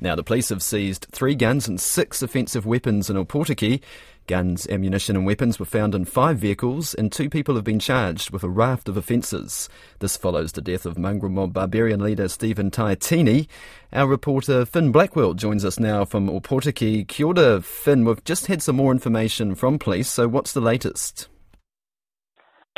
Now, 0.00 0.14
the 0.14 0.22
police 0.22 0.50
have 0.50 0.62
seized 0.62 1.06
three 1.10 1.34
guns 1.34 1.66
and 1.66 1.80
six 1.80 2.22
offensive 2.22 2.64
weapons 2.64 3.10
in 3.10 3.16
Opotiki. 3.16 3.82
Guns, 4.28 4.68
ammunition, 4.68 5.16
and 5.16 5.24
weapons 5.24 5.58
were 5.58 5.64
found 5.64 5.94
in 5.94 6.04
five 6.04 6.36
vehicles, 6.36 6.92
and 6.92 7.10
two 7.10 7.30
people 7.30 7.54
have 7.54 7.64
been 7.64 7.80
charged 7.80 8.30
with 8.30 8.44
a 8.44 8.48
raft 8.48 8.86
of 8.88 8.96
offences. 8.96 9.70
This 10.00 10.18
follows 10.18 10.52
the 10.52 10.60
death 10.60 10.84
of 10.84 10.98
mongrel 10.98 11.32
mob 11.32 11.54
barbarian 11.54 12.00
leader 12.00 12.28
Steven 12.28 12.70
Taiatini. 12.70 13.48
Our 13.90 14.06
reporter 14.06 14.66
Finn 14.66 14.92
Blackwell 14.92 15.32
joins 15.32 15.64
us 15.64 15.80
now 15.80 16.04
from 16.04 16.28
Opotiki. 16.28 17.08
Kia 17.08 17.26
ora, 17.26 17.62
Finn. 17.62 18.04
We've 18.04 18.22
just 18.22 18.46
had 18.46 18.62
some 18.62 18.76
more 18.76 18.92
information 18.92 19.54
from 19.54 19.78
police, 19.78 20.10
so 20.10 20.28
what's 20.28 20.52
the 20.52 20.60
latest? 20.60 21.28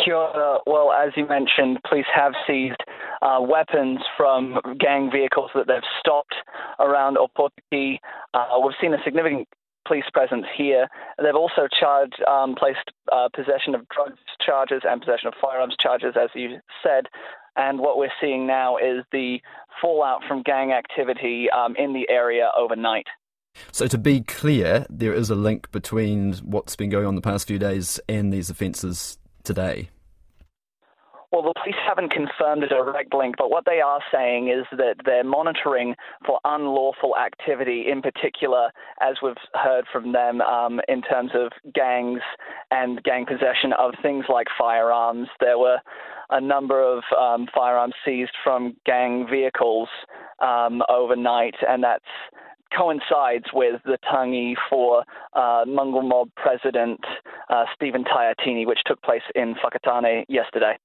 Kia 0.05 0.14
ora. 0.14 0.59
Well, 0.66 0.93
as 0.93 1.11
you 1.16 1.27
mentioned, 1.27 1.79
police 1.89 2.07
have 2.14 2.32
seized 2.46 2.80
uh, 3.23 3.41
weapons 3.41 3.98
from 4.16 4.57
gang 4.79 5.11
vehicles 5.12 5.50
that 5.57 5.66
they've 5.66 5.82
stopped 5.98 6.34
around 6.81 7.17
Opotiki. 7.17 7.99
Uh, 8.35 8.59
we've 8.65 8.75
seen 8.80 8.95
a 8.95 9.02
significant 9.05 9.48
police 9.87 10.05
presence 10.12 10.47
here. 10.57 10.88
They've 11.23 11.34
also 11.34 11.69
charged, 11.79 12.23
um, 12.29 12.55
placed 12.55 12.91
uh, 13.12 13.29
possession 13.34 13.75
of 13.75 13.88
drugs 13.88 14.19
charges 14.45 14.83
and 14.85 15.01
possession 15.01 15.29
of 15.29 15.35
firearms 15.41 15.77
charges, 15.80 16.15
as 16.21 16.30
you 16.35 16.59
said. 16.83 17.07
And 17.57 17.80
what 17.80 17.98
we're 17.98 18.12
seeing 18.21 18.47
now 18.47 18.77
is 18.77 19.05
the 19.12 19.41
fallout 19.83 20.23
from 20.29 20.43
gang 20.43 20.73
activity 20.73 21.48
um, 21.51 21.74
in 21.77 21.93
the 21.93 22.09
area 22.09 22.51
overnight. 22.57 23.07
So, 23.73 23.88
to 23.88 23.99
be 23.99 24.21
clear, 24.21 24.87
there 24.88 25.12
is 25.12 25.29
a 25.29 25.35
link 25.35 25.71
between 25.73 26.35
what's 26.35 26.77
been 26.77 26.88
going 26.88 27.07
on 27.07 27.16
the 27.16 27.21
past 27.21 27.49
few 27.49 27.59
days 27.59 27.99
and 28.09 28.33
these 28.33 28.49
offences 28.49 29.19
today. 29.43 29.91
Well, 31.33 31.43
the 31.43 31.55
police 31.62 31.77
haven't 31.87 32.11
confirmed 32.11 32.65
a 32.65 32.69
direct 32.69 33.15
link, 33.15 33.37
but 33.38 33.51
what 33.51 33.65
they 33.65 33.80
are 33.80 34.01
saying 34.12 34.48
is 34.48 34.66
that 34.77 34.97
they're 35.05 35.23
monitoring 35.23 35.95
for 36.27 36.41
unlawful 36.45 37.16
activity, 37.16 37.84
in 37.88 38.02
particular, 38.02 38.73
as 39.01 39.16
we've 39.23 39.37
heard 39.55 39.85
from 39.93 40.11
them, 40.11 40.41
um, 40.41 40.80
in 40.88 41.02
terms 41.02 41.30
of 41.35 41.52
gangs 41.73 42.21
and 42.73 43.01
gang 43.04 43.27
possession 43.27 43.73
of 43.79 43.95
things 44.02 44.24
like 44.29 44.49
firearms. 44.59 45.29
There 45.38 45.57
were 45.57 45.79
a 46.30 46.41
number 46.41 46.82
of 46.82 47.04
um, 47.16 47.47
firearms 47.54 47.95
seized 48.04 48.35
from 48.43 48.76
gang 48.85 49.29
vehicles 49.30 49.88
um, 50.41 50.82
overnight, 50.88 51.54
and 51.66 51.85
that's 51.85 52.04
coincides 52.76 53.47
with 53.52 53.80
the 53.85 53.99
tangi 54.10 54.57
for 54.69 55.04
uh, 55.35 55.65
mongrel 55.66 56.02
mob 56.02 56.29
president 56.35 57.01
uh, 57.51 57.65
Steven 57.74 58.02
Taiatini, 58.02 58.66
which 58.66 58.80
took 58.85 59.01
place 59.02 59.23
in 59.37 59.54
Whakatane 59.54 60.24
yesterday. 60.29 60.76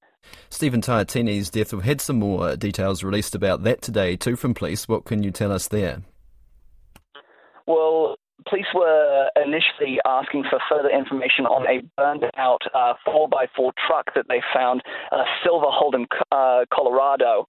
Steven 0.50 0.80
Taiatini's 0.80 1.50
death. 1.50 1.72
We've 1.72 1.82
had 1.82 2.00
some 2.00 2.18
more 2.18 2.56
details 2.56 3.02
released 3.02 3.34
about 3.34 3.62
that 3.64 3.82
today, 3.82 4.16
too, 4.16 4.36
from 4.36 4.54
police. 4.54 4.88
What 4.88 5.04
can 5.04 5.22
you 5.22 5.30
tell 5.30 5.52
us 5.52 5.68
there? 5.68 6.02
Well, 7.66 8.16
police 8.48 8.66
were 8.74 9.28
initially 9.36 9.98
asking 10.06 10.44
for 10.48 10.58
further 10.68 10.90
information 10.90 11.46
on 11.46 11.66
a 11.66 11.82
burned 11.96 12.24
out 12.36 12.62
uh, 12.74 12.94
4x4 13.06 13.72
truck 13.86 14.14
that 14.14 14.26
they 14.28 14.40
found, 14.54 14.82
uh, 15.12 15.24
Silver 15.44 15.66
Holden, 15.68 16.06
uh, 16.32 16.64
Colorado. 16.72 17.46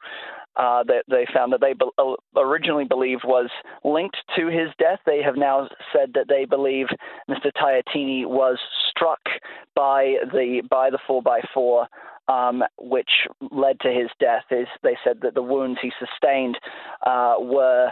Uh, 0.55 0.81
that 0.81 1.03
they 1.07 1.27
found 1.31 1.53
that 1.53 1.61
they 1.61 1.73
be- 1.73 1.85
uh, 1.99 2.15
originally 2.35 2.83
believed 2.83 3.21
was 3.23 3.47
linked 3.83 4.17
to 4.35 4.47
his 4.47 4.69
death. 4.79 4.97
They 5.05 5.21
have 5.21 5.35
now 5.35 5.67
said 5.93 6.13
that 6.15 6.25
they 6.27 6.45
believe 6.45 6.87
Mr. 7.29 7.51
Taiatini 7.55 8.25
was 8.25 8.57
struck 8.89 9.19
by 9.75 10.15
the 10.33 10.63
by 10.67 10.89
the 10.89 10.97
4x4 11.07 11.85
um, 12.27 12.63
which 12.77 13.09
led 13.51 13.79
to 13.81 13.89
his 13.89 14.09
death. 14.19 14.43
Is 14.51 14.67
they 14.83 14.97
said 15.03 15.21
that 15.21 15.33
the 15.33 15.41
wounds 15.41 15.79
he 15.81 15.91
sustained 15.99 16.57
uh, 17.05 17.35
were 17.39 17.91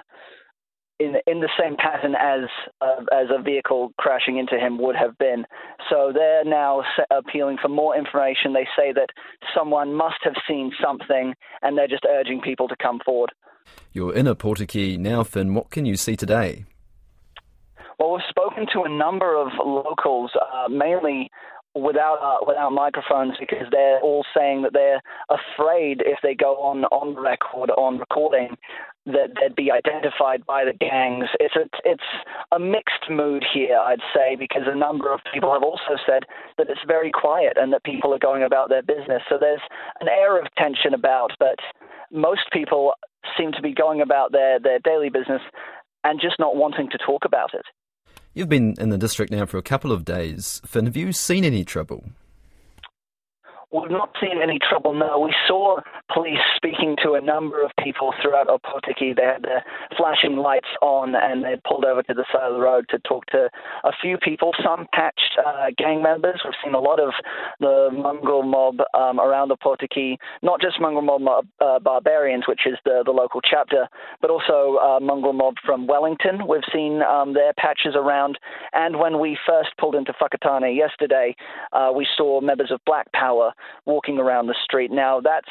in 1.00 1.16
in 1.28 1.42
the 1.42 1.50
same 1.60 1.76
pattern 1.78 2.16
as 2.20 2.50
uh, 2.82 3.04
as 3.12 3.28
a 3.30 3.42
vehicle 3.42 3.92
crashing 3.98 4.38
into 4.38 4.58
him 4.58 4.78
would 4.78 4.96
have 4.96 5.18
been. 5.18 5.46
So 5.90 6.12
they're 6.14 6.46
now 6.46 6.84
appealing 7.12 7.58
for 7.62 7.70
more 7.70 7.98
information. 7.98 8.54
They 8.54 8.68
say 8.78 8.94
that 8.94 9.10
someone 9.56 9.94
must 9.94 10.20
have 10.24 10.36
seen 10.48 10.72
something, 10.82 11.34
and 11.62 11.78
they're 11.78 11.88
just 11.88 12.06
urging 12.10 12.42
people 12.42 12.68
to 12.68 12.76
come 12.82 13.00
forward. 13.06 13.32
You're 13.92 14.14
in 14.14 14.26
Opotiki 14.28 14.98
now, 14.98 15.24
Finn. 15.24 15.54
What 15.54 15.72
can 15.72 15.86
you 15.86 15.96
see 15.96 16.16
today? 16.16 16.66
Well, 17.98 18.14
we've 18.14 18.22
spoken 18.30 18.68
to 18.74 18.84
a 18.84 18.90
number 18.90 19.40
of 19.40 19.48
locals, 19.66 20.32
uh, 20.36 20.68
mainly 20.68 21.32
without 21.76 22.20
uh, 22.24 22.46
without 22.48 22.72
microphones 22.72 23.34
because 23.40 23.68
they're 23.72 24.00
all 24.00 24.26
saying 24.36 24.64
that 24.64 24.74
they're 24.74 25.02
afraid 25.30 26.02
if 26.06 26.20
they 26.24 26.34
go 26.34 26.56
on 26.56 26.86
on 26.86 27.16
record 27.16 27.70
on 27.72 28.00
recording 28.00 28.56
that 29.06 29.30
they'd 29.40 29.56
be 29.56 29.72
identified 29.72 30.46
by 30.46 30.66
the 30.66 30.74
gangs. 30.74 31.26
It's 31.40 31.56
a 31.56 31.70
it's 31.84 32.10
a 32.52 32.60
mixed 32.60 33.10
mood 33.10 33.46
here, 33.54 33.78
I'd 33.78 34.00
say, 34.16 34.36
because 34.36 34.64
a 34.66 34.76
number 34.76 35.14
of 35.14 35.20
people 35.34 35.54
have 35.54 35.64
also 35.64 36.00
said 36.06 36.24
that 36.58 36.70
it's 36.70 36.82
very 36.88 37.12
quiet 37.12 37.54
and 37.58 37.72
that 37.74 37.84
people 37.84 38.14
are 38.14 38.20
going 38.20 38.44
about 38.44 38.70
their 38.70 38.82
business. 38.82 39.22
So 39.30 39.38
there's 39.40 39.62
an 40.00 40.08
air 40.08 40.40
of 40.40 40.48
tension 40.58 40.94
about, 40.94 41.32
but 41.40 41.60
most 42.12 42.50
people 42.52 42.94
seem 43.38 43.52
to 43.52 43.62
be 43.62 43.74
going 43.74 44.02
about 44.02 44.32
their 44.32 44.60
their 44.60 44.80
daily 44.80 45.10
business 45.10 45.42
and 46.04 46.22
just 46.22 46.40
not 46.40 46.56
wanting 46.56 46.90
to 46.90 46.98
talk 46.98 47.26
about 47.26 47.54
it. 47.54 47.66
You've 48.38 48.50
been 48.50 48.76
in 48.78 48.90
the 48.90 48.98
district 48.98 49.32
now 49.32 49.46
for 49.46 49.58
a 49.58 49.64
couple 49.64 49.94
of 49.94 50.04
days. 50.04 50.62
Finn, 50.66 50.88
have 50.88 50.98
you 50.98 51.14
seen 51.14 51.46
any 51.46 51.64
trouble? 51.64 52.10
We've 53.72 53.92
not 53.92 54.16
seen 54.22 54.42
any 54.42 54.60
trouble, 54.60 54.94
no. 54.94 55.20
We 55.20 55.34
saw 55.48 55.80
police 56.14 56.40
speaking 56.56 56.96
to 57.04 57.14
a 57.14 57.22
number 57.22 57.64
of 57.64 57.72
people 57.84 58.14
throughout 58.22 58.48
Opotiki. 58.48 59.16
They 59.16 59.24
had 59.24 59.44
their 59.44 59.64
flashing 59.98 60.38
lights 60.38 60.70
on 60.82 61.16
and 61.16 61.44
they 61.44 61.60
pulled 61.68 61.84
over 61.84 62.04
to 62.04 62.14
the 62.14 62.26
side 62.32 62.44
of 62.52 62.54
the 62.56 62.62
road 62.62 62.86
to 62.90 63.00
talk 63.00 63.26
to 63.28 63.50
a 63.84 63.92
few 64.02 64.18
people, 64.18 64.52
some 64.64 64.88
patched 64.94 65.38
uh, 65.46 65.68
gang 65.78 66.02
members. 66.02 66.42
We've 66.46 66.54
seen 66.64 66.74
a 66.74 66.80
lot 66.80 67.00
of 67.00 67.14
the 67.60 67.90
mongrel 67.92 68.44
mob 68.44 68.78
um, 68.94 69.20
around 69.20 69.52
Opotiki, 69.52 70.18
not 70.42 70.62
just 70.62 70.80
mongrel 70.80 71.02
mob, 71.02 71.22
mob 71.22 71.48
uh, 71.60 71.80
barbarians, 71.80 72.46
which 72.48 72.62
is 72.66 72.78
the, 72.86 73.04
the 73.06 73.12
local 73.12 73.42
chapter, 73.42 73.88
but 74.22 74.30
also 74.30 74.78
uh, 74.78 75.00
mongrel 75.00 75.34
mob 75.34 75.56
from 75.66 75.88
Wellington. 75.88 76.48
We've 76.48 76.62
seen 76.72 77.02
um, 77.02 77.34
their 77.34 77.54
patches 77.58 77.96
around. 77.96 78.38
And 78.74 79.00
when 79.00 79.20
we 79.20 79.38
first 79.46 79.70
pulled 79.80 79.96
into 79.96 80.14
Whakatane 80.14 80.76
yesterday, 80.76 81.36
uh, 81.74 81.92
we 81.96 82.08
saw 82.16 82.42
members 82.42 82.72
of 82.72 82.80
Black 82.86 83.12
Power 83.12 83.54
walking 83.86 84.18
around 84.18 84.48
the 84.48 84.56
street. 84.64 84.92
Now, 84.92 85.22
that's 85.22 85.50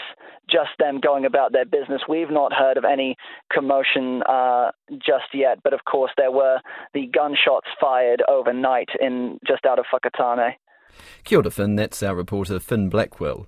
just 0.50 0.70
them 0.78 1.00
going 1.00 1.24
about 1.24 1.52
their 1.52 1.64
business. 1.64 2.02
We've 2.08 2.30
not 2.30 2.52
heard 2.52 2.76
of 2.76 2.84
any 2.84 3.16
commotion 3.52 4.22
uh, 4.22 4.72
just 4.92 5.32
yet, 5.32 5.62
but 5.62 5.72
of 5.72 5.84
course, 5.84 6.12
there 6.16 6.32
were 6.32 6.60
the 6.92 7.06
gunshots 7.06 7.68
fired 7.80 8.22
overnight 8.28 8.88
in 9.00 9.38
just 9.46 9.64
out 9.64 9.78
of 9.78 9.86
Whakatane. 9.92 10.52
Kia 11.24 11.38
ora, 11.38 11.50
Finn. 11.50 11.76
That's 11.76 12.02
our 12.02 12.14
reporter, 12.14 12.60
Finn 12.60 12.88
Blackwell. 12.88 13.46